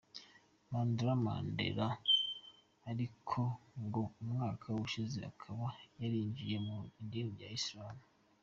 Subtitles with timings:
[0.69, 1.87] Mandla Mandela
[2.89, 3.41] ariko
[3.83, 5.65] ngo umwaka ushize akaba
[5.99, 7.97] yarinjiye mu idini ya Islam.